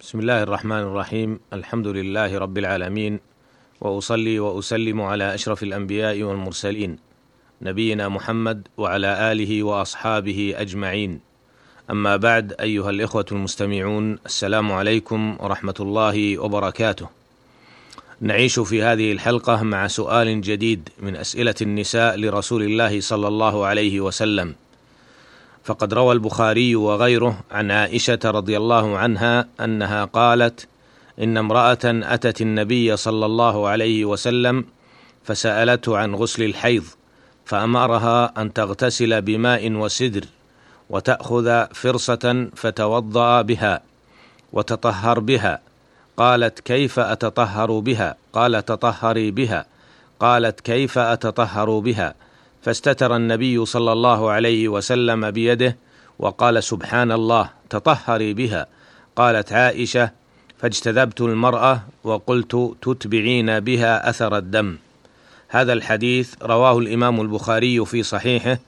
بسم 0.00 0.20
الله 0.20 0.42
الرحمن 0.42 0.78
الرحيم 0.78 1.40
الحمد 1.52 1.86
لله 1.86 2.38
رب 2.38 2.58
العالمين 2.58 3.20
واصلي 3.80 4.38
واسلم 4.38 5.00
على 5.00 5.34
اشرف 5.34 5.62
الانبياء 5.62 6.22
والمرسلين 6.22 6.98
نبينا 7.62 8.08
محمد 8.08 8.68
وعلى 8.76 9.32
اله 9.32 9.62
واصحابه 9.62 10.54
اجمعين 10.56 11.20
اما 11.90 12.16
بعد 12.16 12.52
ايها 12.60 12.90
الاخوه 12.90 13.26
المستمعون 13.32 14.18
السلام 14.26 14.72
عليكم 14.72 15.36
ورحمه 15.40 15.74
الله 15.80 16.38
وبركاته 16.38 17.08
نعيش 18.20 18.60
في 18.60 18.82
هذه 18.82 19.12
الحلقة 19.12 19.62
مع 19.62 19.86
سؤال 19.86 20.40
جديد 20.40 20.88
من 21.00 21.16
اسئله 21.16 21.54
النساء 21.62 22.16
لرسول 22.16 22.62
الله 22.62 23.00
صلى 23.00 23.28
الله 23.28 23.66
عليه 23.66 24.00
وسلم 24.00 24.54
فقد 25.64 25.94
روى 25.94 26.12
البخاري 26.12 26.76
وغيره 26.76 27.40
عن 27.50 27.70
عائشة 27.70 28.18
رضي 28.24 28.56
الله 28.56 28.98
عنها 28.98 29.46
أنها 29.60 30.04
قالت 30.04 30.68
إن 31.22 31.36
امرأة 31.36 31.78
أتت 31.84 32.40
النبي 32.40 32.96
صلى 32.96 33.26
الله 33.26 33.68
عليه 33.68 34.04
وسلم 34.04 34.64
فسألته 35.24 35.98
عن 35.98 36.14
غسل 36.14 36.42
الحيض 36.42 36.84
فأمرها 37.44 38.32
أن 38.42 38.52
تغتسل 38.52 39.22
بماء 39.22 39.72
وسدر 39.72 40.24
وتأخذ 40.90 41.66
فرصة 41.74 42.48
فتوضأ 42.56 43.42
بها 43.42 43.82
وتطهر 44.52 45.18
بها. 45.18 45.60
قالت 46.16 46.60
كيف 46.60 46.98
أتطهر 46.98 47.78
بها؟ 47.78 48.16
قال 48.32 48.64
تطهري 48.64 49.30
بها. 49.30 49.66
قالت 50.20 50.60
كيف 50.60 50.98
أتطهر 50.98 51.78
بها؟ 51.78 52.14
فاستتر 52.62 53.16
النبي 53.16 53.66
صلى 53.66 53.92
الله 53.92 54.30
عليه 54.30 54.68
وسلم 54.68 55.30
بيده 55.30 55.76
وقال 56.18 56.62
سبحان 56.62 57.12
الله 57.12 57.50
تطهري 57.70 58.34
بها. 58.34 58.66
قالت 59.16 59.52
عائشة 59.52 60.10
فاجتذبت 60.58 61.20
المرأة 61.20 61.82
وقلت 62.04 62.76
تتبعين 62.82 63.60
بها 63.60 64.10
أثر 64.10 64.36
الدم. 64.38 64.76
هذا 65.48 65.72
الحديث 65.72 66.34
رواه 66.42 66.78
الإمام 66.78 67.20
البخاري 67.20 67.84
في 67.84 68.02
صحيحه 68.02 68.58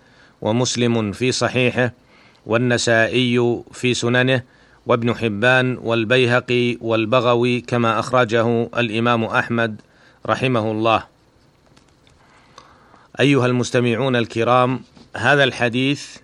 ومسلم 0.43 1.13
في 1.13 1.33
صحيحه 1.33 1.93
والنسائي 2.47 3.63
في 3.73 3.95
سننه 3.95 4.43
وابن 4.87 5.15
حبان 5.15 5.79
والبيهقي 5.83 6.79
والبغوي 6.81 7.61
كما 7.61 7.99
أخرجه 7.99 8.69
الإمام 8.79 9.25
أحمد 9.25 9.81
رحمه 10.27 10.71
الله. 10.71 11.12
أيها 13.21 13.47
المستمعون 13.47 14.17
الكرام 14.17 14.81
هذا 15.17 15.45
الحديث 15.45 16.17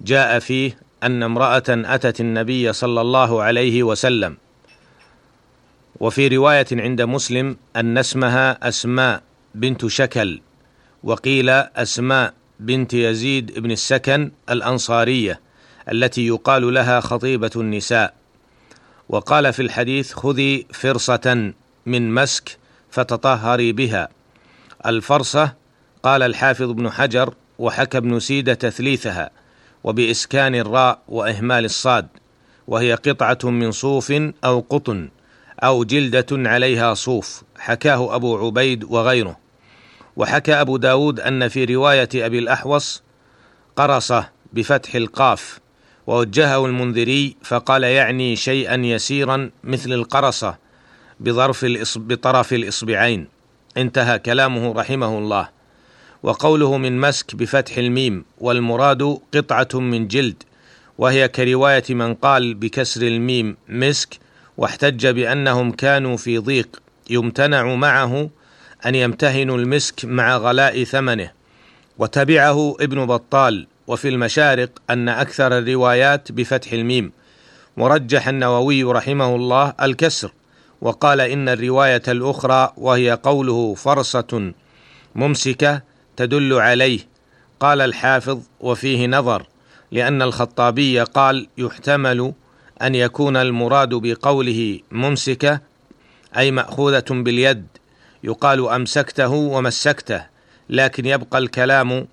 جاء 0.00 0.38
فيه 0.38 0.78
أن 1.02 1.22
امرأة 1.22 1.62
أتت 1.68 2.20
النبي 2.20 2.72
صلى 2.72 3.00
الله 3.00 3.42
عليه 3.42 3.82
وسلم. 3.82 4.36
وفي 6.00 6.28
رواية 6.28 6.66
عند 6.72 7.02
مسلم 7.02 7.56
أن 7.76 7.98
اسمها 7.98 8.68
أسماء 8.68 9.22
بنت 9.54 9.86
شكل 9.86 10.40
وقيل 11.02 11.50
أسماء 11.50 12.34
بنت 12.60 12.94
يزيد 12.94 13.60
بن 13.60 13.70
السكن 13.70 14.30
الأنصارية 14.50 15.40
التي 15.92 16.26
يقال 16.26 16.74
لها 16.74 17.00
خطيبة 17.00 17.50
النساء. 17.56 18.14
وقال 19.08 19.52
في 19.52 19.62
الحديث 19.62 20.12
خذي 20.12 20.66
فرصة 20.72 21.52
من 21.86 22.14
مسك 22.14 22.58
فتطهري 22.90 23.72
بها 23.72 24.08
الفرصة 24.86 25.63
قال 26.04 26.22
الحافظ 26.22 26.70
ابن 26.70 26.90
حجر 26.90 27.34
وحكى 27.58 27.98
ابن 27.98 28.20
سيدة 28.20 28.54
تثليثها 28.54 29.30
وبإسكان 29.84 30.54
الراء 30.54 30.98
وإهمال 31.08 31.64
الصاد 31.64 32.08
وهي 32.68 32.94
قطعة 32.94 33.38
من 33.50 33.72
صوف 33.72 34.12
أو 34.44 34.64
قطن 34.70 35.08
أو 35.60 35.84
جلدة 35.84 36.26
عليها 36.32 36.94
صوف 36.94 37.42
حكاه 37.58 38.14
أبو 38.14 38.46
عبيد 38.46 38.84
وغيره. 38.84 39.36
وحكى 40.16 40.52
أبو 40.54 40.76
داود 40.76 41.20
أن 41.20 41.48
في 41.48 41.64
رواية 41.64 42.08
أبي 42.14 42.38
الأحوص 42.38 43.02
قرصه 43.76 44.30
بفتح 44.52 44.94
القاف 44.94 45.60
ووجهه 46.06 46.66
المنذري 46.66 47.36
فقال 47.42 47.82
يعني 47.82 48.36
شيئا 48.36 48.76
يسيرا 48.76 49.50
مثل 49.64 49.92
القرصة 49.92 50.58
بظرف 51.20 51.64
بطرف 51.96 52.52
الإصبعين. 52.52 53.28
انتهى 53.76 54.18
كلامه 54.18 54.72
رحمه 54.72 55.18
الله. 55.18 55.53
وقوله 56.24 56.76
من 56.76 57.00
مسك 57.00 57.34
بفتح 57.36 57.78
الميم 57.78 58.24
والمراد 58.38 59.18
قطعة 59.34 59.80
من 59.80 60.08
جلد 60.08 60.42
وهي 60.98 61.28
كرواية 61.28 61.84
من 61.90 62.14
قال 62.14 62.54
بكسر 62.54 63.02
الميم 63.02 63.56
مسك 63.68 64.18
واحتج 64.56 65.06
بأنهم 65.06 65.72
كانوا 65.72 66.16
في 66.16 66.38
ضيق 66.38 66.82
يمتنع 67.10 67.74
معه 67.74 68.30
أن 68.86 68.94
يمتهنوا 68.94 69.58
المسك 69.58 70.04
مع 70.04 70.36
غلاء 70.36 70.84
ثمنه. 70.84 71.30
وتبعه 71.98 72.76
ابن 72.80 73.06
بطال 73.06 73.66
وفي 73.86 74.08
المشارق 74.08 74.70
أن 74.90 75.08
أكثر 75.08 75.58
الروايات 75.58 76.32
بفتح 76.32 76.72
الميم. 76.72 77.12
ورجح 77.76 78.28
النووي 78.28 78.82
رحمه 78.82 79.36
الله 79.36 79.74
الكسر 79.82 80.32
وقال 80.80 81.20
إن 81.20 81.48
الرواية 81.48 82.02
الأخرى 82.08 82.72
وهي 82.76 83.18
قوله 83.22 83.74
فرصة 83.74 84.52
ممسكة 85.14 85.93
تدل 86.16 86.52
عليه. 86.52 87.00
قال 87.60 87.80
الحافظ 87.80 88.40
وفيه 88.60 89.06
نظر 89.06 89.46
لأن 89.92 90.22
الخطابي 90.22 91.00
قال 91.00 91.48
يحتمل 91.58 92.32
أن 92.82 92.94
يكون 92.94 93.36
المراد 93.36 93.88
بقوله 93.94 94.80
ممسكة 94.92 95.60
أي 96.36 96.50
مأخوذة 96.50 97.04
باليد. 97.10 97.66
يقال 98.24 98.68
أمسكته 98.68 99.30
ومسكته 99.30 100.22
لكن 100.70 101.06
يبقى 101.06 101.38
الكلام 101.38 102.06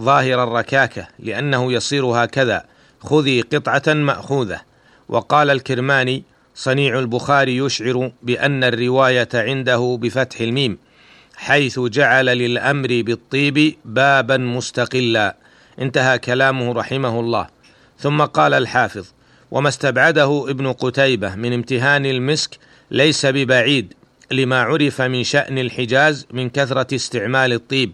ظاهر 0.00 0.42
الركاكة 0.44 1.08
لأنه 1.18 1.72
يصير 1.72 2.04
هكذا 2.06 2.64
خذي 3.00 3.40
قطعة 3.40 3.94
مأخوذة 3.94 4.60
وقال 5.08 5.50
الكرماني 5.50 6.24
صنيع 6.54 6.98
البخاري 6.98 7.56
يشعر 7.56 8.12
بأن 8.22 8.64
الرواية 8.64 9.28
عنده 9.34 9.98
بفتح 10.00 10.40
الميم 10.40 10.78
حيث 11.36 11.80
جعل 11.80 12.26
للأمر 12.26 12.88
بالطيب 12.88 13.76
بابا 13.84 14.36
مستقلا. 14.36 15.36
انتهى 15.78 16.18
كلامه 16.18 16.72
رحمه 16.72 17.20
الله. 17.20 17.46
ثم 17.98 18.22
قال 18.22 18.54
الحافظ 18.54 19.06
وما 19.50 19.68
استبعده 19.68 20.46
ابن 20.48 20.72
قتيبة 20.72 21.34
من 21.34 21.52
امتهان 21.52 22.06
المسك 22.06 22.58
ليس 22.90 23.26
ببعيد 23.26 23.94
لما 24.30 24.62
عرف 24.62 25.02
من 25.02 25.24
شأن 25.24 25.58
الحجاز 25.58 26.26
من 26.30 26.50
كثرة 26.50 26.94
استعمال 26.94 27.52
الطيب. 27.52 27.92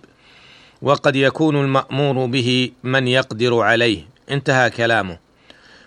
وقد 0.82 1.16
يكون 1.16 1.56
المأمور 1.56 2.26
به 2.26 2.70
من 2.84 3.08
يقدر 3.08 3.60
عليه. 3.60 4.02
انتهى 4.30 4.70
كلامه. 4.70 5.18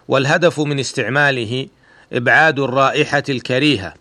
والهدف 0.07 0.59
من 0.59 0.79
استعماله 0.79 1.67
إبعاد 2.13 2.59
الرائحة 2.59 3.23
الكريهة. 3.29 3.93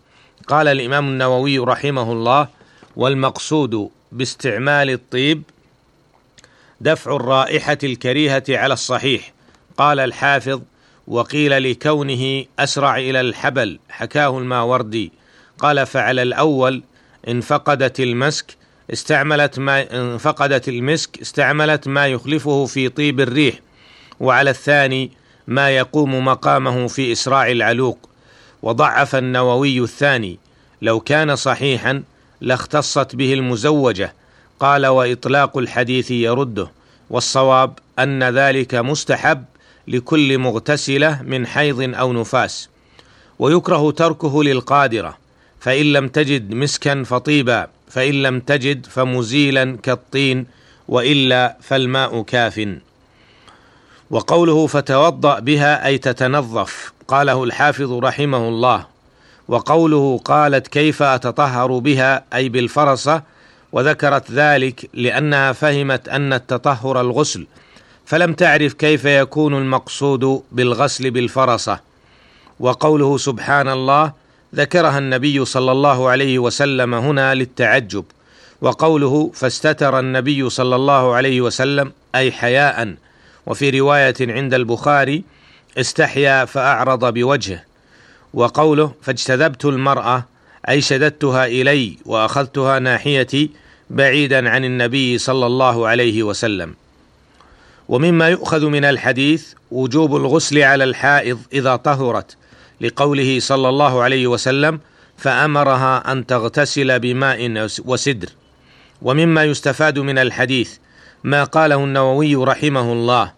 قال 0.47 0.67
الإمام 0.67 1.07
النووي 1.07 1.59
رحمه 1.59 2.11
الله 2.11 2.47
والمقصود 2.95 3.89
باستعمال 4.11 4.89
الطيب 4.89 5.43
دفع 6.81 7.15
الرائحة 7.15 7.77
الكريهة 7.83 8.43
على 8.49 8.73
الصحيح. 8.73 9.33
قال 9.77 9.99
الحافظ 9.99 10.61
وقيل 11.07 11.71
لكونه 11.71 12.45
أسرع 12.59 12.97
إلى 12.97 13.21
الحبل 13.21 13.79
حكاه 13.89 14.37
الماوردي. 14.37 15.11
قال 15.59 15.85
فعلى 15.85 16.21
الأول 16.21 16.83
ان 17.27 17.41
فقدت 17.41 17.99
المسك 17.99 18.57
استعملت 18.93 19.59
ما 19.59 19.99
ان 19.99 20.17
فقدت 20.17 20.69
المسك 20.69 21.21
استعملت 21.21 21.87
ما 21.87 22.07
يخلفه 22.07 22.65
في 22.65 22.89
طيب 22.89 23.19
الريح. 23.19 23.59
وعلى 24.19 24.49
الثاني 24.49 25.11
ما 25.47 25.69
يقوم 25.69 26.25
مقامه 26.25 26.87
في 26.87 27.11
إسراع 27.11 27.51
العلوق. 27.51 28.09
وضعف 28.61 29.15
النووي 29.15 29.79
الثاني. 29.79 30.39
لو 30.81 30.99
كان 30.99 31.35
صحيحا 31.35 32.03
لاختصت 32.43 33.15
به 33.15 33.33
المزوجة. 33.33 34.13
قال 34.59 34.85
وإطلاق 34.85 35.57
الحديث 35.57 36.11
يرده. 36.11 36.67
والصواب 37.09 37.79
أن 37.99 38.23
ذلك 38.23 38.75
مستحب 38.75 39.43
لكل 39.87 40.37
مغتسلة 40.37 41.21
من 41.21 41.47
حيض 41.47 41.95
أو 41.95 42.13
نفاس. 42.13 42.69
ويكره 43.39 43.91
تركه 43.91 44.43
للقادرة. 44.43 45.17
فإن 45.59 45.93
لم 45.93 46.07
تجد 46.07 46.53
مسكا 46.53 47.03
فطيبا. 47.03 47.67
فإن 47.89 48.23
لم 48.23 48.39
تجد 48.39 48.85
فمزيلا 48.85 49.77
كالطين. 49.83 50.45
وإلا 50.87 51.57
فالماء 51.61 52.21
كاف. 52.21 52.67
وقوله 54.09 54.67
فتوضأ 54.67 55.39
بها 55.39 55.85
أي 55.85 55.97
تتنظف. 55.97 56.93
قاله 57.07 57.43
الحافظ 57.43 57.91
رحمه 57.91 58.47
الله. 58.47 58.92
وقوله 59.47 60.21
قالت 60.25 60.67
كيف 60.67 61.03
أتطهر 61.03 61.77
بها 61.77 62.23
أي 62.33 62.49
بالفرصة 62.49 63.23
وذكرت 63.71 64.31
ذلك 64.31 64.89
لأنها 64.93 65.51
فهمت 65.51 66.09
أن 66.09 66.33
التطهر 66.33 67.01
الغسل. 67.01 67.47
فلم 68.05 68.33
تعرف 68.33 68.73
كيف 68.73 69.05
يكون 69.05 69.57
المقصود 69.57 70.43
بالغسل 70.51 71.11
بالفرصة. 71.11 71.79
وقوله 72.59 73.17
سبحان 73.17 73.69
الله 73.69 74.13
ذكرها 74.55 74.97
النبي 74.97 75.45
صلى 75.45 75.71
الله 75.71 76.09
عليه 76.09 76.39
وسلم 76.39 76.93
هنا 76.93 77.35
للتعجب. 77.35 78.05
وقوله 78.61 79.31
فاستتر 79.33 79.99
النبي 79.99 80.49
صلى 80.49 80.75
الله 80.75 81.13
عليه 81.13 81.41
وسلم 81.41 81.91
أي 82.15 82.31
حياء. 82.31 82.95
وفي 83.45 83.79
رواية 83.79 84.15
عند 84.21 84.53
البخاري 84.53 85.23
استحيا 85.77 86.45
فأعرض 86.45 87.13
بوجهه. 87.13 87.72
وقوله 88.33 88.93
فاجتذبت 89.01 89.65
المرأة 89.65 90.25
أي 90.69 90.81
شددتها 90.81 91.45
إلي 91.45 91.97
وأخذتها 92.05 92.79
ناحيتي 92.79 93.49
بعيدا 93.89 94.49
عن 94.49 94.65
النبي 94.65 95.17
صلى 95.17 95.45
الله 95.45 95.87
عليه 95.87 96.23
وسلم. 96.23 96.73
ومما 97.89 98.29
يؤخذ 98.29 98.65
من 98.65 98.85
الحديث 98.85 99.53
وجوب 99.71 100.15
الغسل 100.15 100.57
على 100.57 100.83
الحائض 100.83 101.39
إذا 101.53 101.75
طهرت 101.75 102.37
لقوله 102.81 103.39
صلى 103.39 103.69
الله 103.69 104.03
عليه 104.03 104.27
وسلم 104.27 104.79
فأمرها 105.17 106.11
أن 106.11 106.25
تغتسل 106.25 106.99
بماء 106.99 107.67
وسدر. 107.85 108.29
ومما 109.01 109.43
يستفاد 109.43 109.99
من 109.99 110.17
الحديث 110.17 110.71
ما 111.23 111.43
قاله 111.43 111.83
النووي 111.83 112.35
رحمه 112.35 112.93
الله 112.93 113.31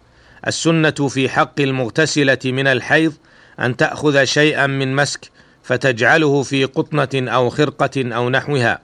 السنة 0.46 0.90
في 0.90 1.28
حق 1.28 1.60
المغتسلة 1.60 2.38
من 2.44 2.66
الحيض 2.66 3.12
أن 3.60 3.76
تأخذ 3.76 4.24
شيئا 4.24 4.66
من 4.66 4.96
مسك 4.96 5.30
فتجعله 5.62 6.42
في 6.42 6.64
قطنة 6.64 7.30
أو 7.30 7.50
خرقة 7.50 7.90
أو 7.96 8.30
نحوها 8.30 8.78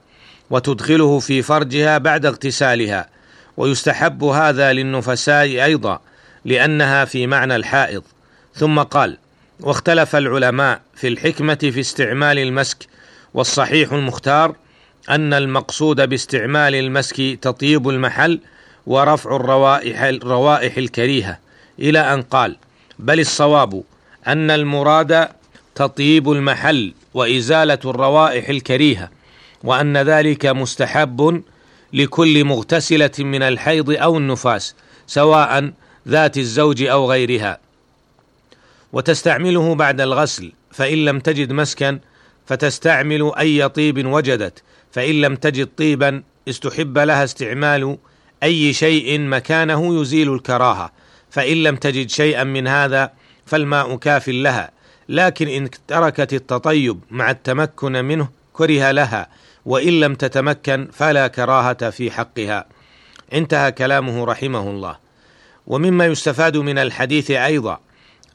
وتدخله 0.49 1.19
في 1.19 1.41
فرجها 1.41 1.97
بعد 1.97 2.25
اغتسالها. 2.25 3.09
ويستحب 3.57 4.23
هذا 4.23 4.73
للنفساء 4.73 5.43
أيضا 5.63 5.99
لأنها 6.45 7.05
في 7.05 7.27
معنى 7.27 7.55
الحائض. 7.55 8.03
ثم 8.55 8.79
قال 8.79 9.17
واختلف 9.59 10.15
العلماء 10.15 10.81
في 10.95 11.07
الحكمة 11.07 11.55
في 11.55 11.79
استعمال 11.79 12.39
المسك 12.39 12.87
والصحيح 13.33 13.93
المختار 13.93 14.55
أن 15.09 15.33
المقصود 15.33 16.09
باستعمال 16.09 16.75
المسك 16.75 17.39
تطيب 17.41 17.89
المحل 17.89 18.39
ورفع 18.87 19.35
الروائح 19.35 20.01
الروائح 20.01 20.77
الكريهة. 20.77 21.39
إلى 21.79 21.99
أن 21.99 22.21
قال 22.21 22.57
بل 22.99 23.19
الصواب 23.19 23.83
أن 24.27 24.51
المراد 24.51 25.27
تطيب 25.75 26.31
المحل 26.31 26.93
وإزالة 27.13 27.79
الروائح 27.85 28.49
الكريهة 28.49 29.09
وأن 29.63 29.97
ذلك 29.97 30.45
مستحب 30.45 31.43
لكل 31.93 32.45
مغتسلة 32.45 33.11
من 33.19 33.43
الحيض 33.43 33.89
أو 33.89 34.17
النفاس 34.17 34.75
سواء 35.07 35.71
ذات 36.07 36.37
الزوج 36.37 36.83
أو 36.83 37.11
غيرها. 37.11 37.59
وتستعمله 38.93 39.75
بعد 39.75 40.01
الغسل 40.01 40.51
فإن 40.71 41.05
لم 41.05 41.19
تجد 41.19 41.51
مسكا 41.53 41.99
فتستعمل 42.45 43.31
أي 43.39 43.69
طيب 43.69 44.07
وجدت 44.07 44.63
فإن 44.91 45.21
لم 45.21 45.35
تجد 45.35 45.67
طيبا 45.77 46.23
استحب 46.49 46.97
لها 46.97 47.23
استعمال 47.23 47.97
أي 48.43 48.73
شيء 48.73 49.19
مكانه 49.19 50.01
يزيل 50.01 50.33
الكراهة 50.33 50.91
فإن 51.29 51.63
لم 51.63 51.75
تجد 51.75 52.09
شيئا 52.09 52.43
من 52.43 52.67
هذا 52.67 53.11
فالماء 53.45 53.95
كاف 53.95 54.29
لها 54.29 54.71
لكن 55.09 55.47
إن 55.47 55.69
تركت 55.87 56.33
التطيب 56.33 56.99
مع 57.11 57.31
التمكن 57.31 58.05
منه 58.05 58.29
كره 58.53 58.91
لها 58.91 59.27
وإن 59.65 59.99
لم 59.99 60.15
تتمكن 60.15 60.87
فلا 60.93 61.27
كراهة 61.27 61.89
في 61.89 62.11
حقها. 62.11 62.65
انتهى 63.33 63.71
كلامه 63.71 64.25
رحمه 64.25 64.69
الله. 64.69 64.97
ومما 65.67 66.05
يستفاد 66.05 66.57
من 66.57 66.77
الحديث 66.77 67.31
أيضا 67.31 67.79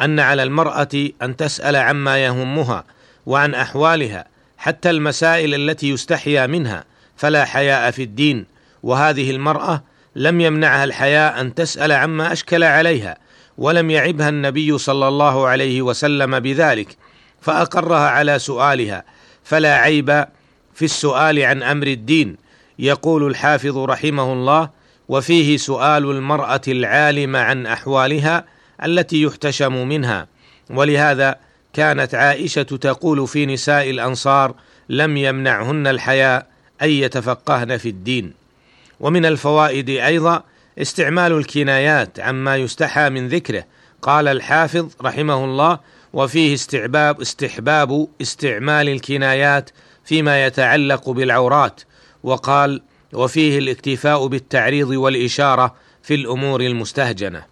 أن 0.01 0.21
على 0.21 0.43
المرأة 0.43 1.09
أن 1.23 1.37
تسأل 1.37 1.77
عما 1.77 2.25
يهمها 2.25 2.85
وعن 3.27 3.55
أحوالها 3.55 4.25
حتى 4.59 4.91
المسائل 4.91 5.55
التي 5.55 5.91
يستحيا 5.91 6.47
منها 6.47 6.85
فلا 7.17 7.45
حياء 7.45 7.91
في 7.91 8.03
الدين. 8.03 8.47
وهذه 8.83 9.31
المرأة 9.31 9.83
لم 10.17 10.41
يمنعها 10.41 10.85
الحياء 10.85 11.41
أن 11.41 11.55
تسأل 11.55 11.93
عما 11.93 12.33
أشكل 12.33 12.65
عليها 12.65 13.17
ولم 13.59 13.91
يعبها 13.91 14.29
النبي 14.29 14.79
صلى 14.79 15.09
الله 15.09 15.47
عليه 15.47 15.83
وسلم 15.83 16.41
بذلك 16.41 16.97
فأقرها 17.41 18.09
على 18.09 18.39
سؤالها 18.39 19.05
فلا 19.45 19.75
عيب 19.75 20.25
في 20.75 20.85
السؤال 20.85 21.39
عن 21.39 21.63
أمر 21.63 21.87
الدين 21.87 22.37
يقول 22.79 23.27
الحافظ 23.27 23.79
رحمه 23.79 24.33
الله 24.33 24.71
وفيه 25.09 25.57
سؤال 25.57 26.11
المرأة 26.11 26.61
العالمه 26.69 27.39
عن 27.39 27.67
أحوالها 27.67 28.45
التي 28.85 29.23
يحتشم 29.23 29.89
منها 29.89 30.27
ولهذا 30.71 31.37
كانت 31.73 32.15
عائشة 32.15 32.63
تقول 32.63 33.29
في 33.29 33.47
نساء 33.47 33.91
الأنصار 33.91 34.55
لم 34.89 35.17
يمنعهن 35.17 35.87
الحياء 35.87 36.47
أن 36.83 36.91
يتفقهن 36.91 37.77
في 37.77 37.89
الدين. 37.89 38.33
ومن 39.01 39.27
الفوائد 39.27 39.91
أيضا 39.91 40.43
استعمال 40.79 41.33
الكنايات 41.33 42.21
عما 42.21 42.57
يستحى 42.57 43.11
من 43.11 43.29
ذكره. 43.29 43.65
قال 44.03 44.29
الحافظ 44.29 44.89
رحمه 45.03 45.45
الله 45.45 45.79
وفيه 46.13 46.55
استحباب 46.55 47.21
استحباب 47.21 48.09
استعمال 48.23 48.89
الكنايات 48.89 49.71
فيما 50.05 50.47
يتعلق 50.47 51.11
بالعورات. 51.11 51.81
وقال 52.23 52.83
وفيه 53.13 53.59
الاكتفاء 53.59 54.27
بالتعريض 54.27 54.89
والإشارة 54.89 55.75
في 56.03 56.15
الأمور 56.15 56.61
المستهجنة. 56.61 57.43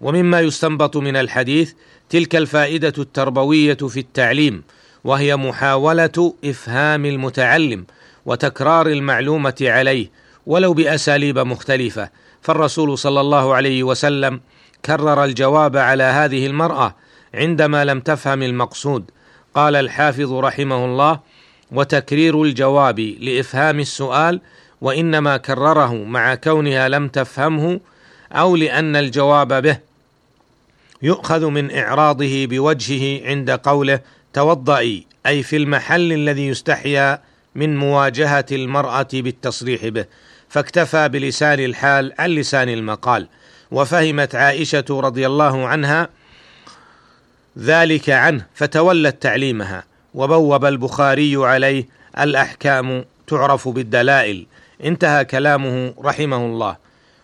ومما 0.00 0.40
يستنبط 0.40 0.96
من 0.96 1.16
الحديث 1.16 1.72
تلك 2.08 2.36
الفائدة 2.36 2.92
التربوية 2.98 3.74
في 3.74 4.00
التعليم 4.00 4.62
وهي 5.04 5.36
محاولة 5.36 6.34
إفهام 6.44 7.06
المتعلم 7.06 7.86
وتكرار 8.26 8.86
المعلومة 8.86 9.54
عليه 9.60 10.10
ولو 10.46 10.72
بأساليب 10.72 11.38
مختلفة. 11.38 12.08
فالرسول 12.46 12.98
صلى 12.98 13.20
الله 13.20 13.54
عليه 13.54 13.82
وسلم 13.82 14.40
كرر 14.84 15.24
الجواب 15.24 15.76
على 15.76 16.02
هذه 16.02 16.46
المرأة 16.46 16.94
عندما 17.34 17.84
لم 17.84 18.00
تفهم 18.00 18.42
المقصود. 18.42 19.10
قال 19.54 19.76
الحافظ 19.76 20.32
رحمه 20.32 20.84
الله 20.84 21.20
وتكرير 21.72 22.42
الجواب 22.42 23.00
لإفهام 23.00 23.80
السؤال 23.80 24.40
وإنما 24.80 25.36
كرره 25.36 25.94
مع 25.94 26.34
كونها 26.34 26.88
لم 26.88 27.08
تفهمه 27.08 27.80
أو 28.32 28.56
لأن 28.56 28.96
الجواب 28.96 29.62
به 29.62 29.78
يؤخذ 31.02 31.46
من 31.46 31.76
إعراضه 31.76 32.46
بوجهه 32.46 33.28
عند 33.28 33.50
قوله 33.50 34.00
توضئي 34.32 35.06
أي 35.26 35.42
في 35.42 35.56
المحل 35.56 36.12
الذي 36.12 36.46
يستحيا 36.46 37.22
من 37.54 37.76
مواجهة 37.76 38.46
المرأة 38.52 39.08
بالتصريح 39.12 39.88
به. 39.88 40.04
فاكتفى 40.48 41.08
بلسان 41.08 41.60
الحال 41.60 42.12
عن 42.18 42.30
لسان 42.30 42.68
المقال. 42.68 43.28
وفهمت 43.70 44.34
عائشة 44.34 44.84
رضي 44.90 45.26
الله 45.26 45.66
عنها 45.66 46.08
ذلك 47.58 48.10
عنه 48.10 48.46
فتولت 48.54 49.22
تعليمها 49.22 49.84
وبوب 50.14 50.64
البخاري 50.64 51.36
عليه 51.36 51.88
الأحكام 52.18 53.04
تعرف 53.26 53.68
بالدلائل. 53.68 54.46
انتهى 54.84 55.24
كلامه 55.24 55.94
رحمه 56.04 56.36
الله. 56.36 56.76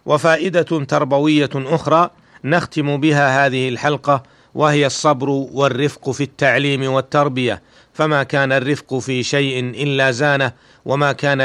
وفائدة 0.07 0.85
تربوية 0.85 1.50
أخرى 1.55 2.11
نختم 2.45 3.00
بها 3.00 3.47
هذه 3.47 3.69
الحلقة 3.69 4.23
وهي 4.55 4.87
الصبر 4.87 5.29
والرفق 5.31 6.11
في 6.11 6.23
التعليم 6.23 6.93
والتربية. 6.93 7.62
فما 7.94 8.22
كان 8.22 8.52
الرفق 8.52 8.99
في 8.99 9.22
شيء 9.22 9.61
إلا 9.61 10.11
زانه 10.11 10.52
وما 10.84 11.12
كان 11.12 11.40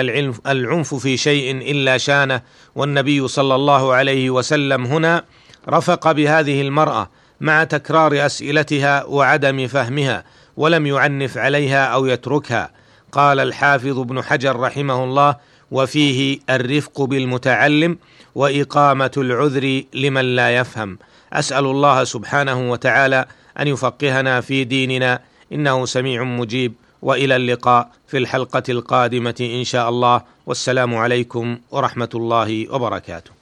العنف 0.47 0.95
في 0.95 1.17
شيء 1.17 1.71
إلا 1.71 1.97
شانه. 1.97 2.41
والنبي 2.75 3.27
صلى 3.27 3.55
الله 3.55 3.93
عليه 3.93 4.29
وسلم 4.29 4.85
هنا 4.85 5.23
رفق 5.69 6.11
بهذه 6.11 6.61
المرأة 6.61 7.09
مع 7.41 7.63
تكرار 7.63 8.25
أسئلتها 8.25 9.03
وعدم 9.03 9.67
فهمها 9.67 10.23
ولم 10.57 10.87
يعنف 10.87 11.37
عليها 11.37 11.85
أو 11.85 12.05
يتركها. 12.05 12.71
قال 13.11 13.39
الحافظ 13.39 13.99
ابن 13.99 14.21
حجر 14.21 14.59
رحمه 14.59 15.03
الله 15.03 15.35
وفيه 15.71 16.39
الرفق 16.49 17.01
بالمتعلم 17.01 17.97
وإقامة 18.35 19.11
العذر 19.17 19.83
لمن 19.93 20.35
لا 20.35 20.55
يفهم 20.55 20.97
أسأل 21.33 21.65
الله 21.65 22.03
سبحانه 22.03 22.71
وتعالى 22.71 23.25
أن 23.59 23.67
يفقهنا 23.67 24.41
في 24.41 24.63
ديننا 24.63 25.19
إنه 25.53 25.85
سميع 25.85 26.23
مجيب 26.23 26.73
وإلى 27.01 27.35
اللقاء 27.35 27.91
في 28.07 28.17
الحلقة 28.17 28.63
القادمة 28.69 29.35
إن 29.41 29.63
شاء 29.63 29.89
الله. 29.89 30.21
والسلام 30.45 30.95
عليكم 30.95 31.57
ورحمة 31.71 32.09
الله 32.15 32.73
وبركاته. 32.73 33.36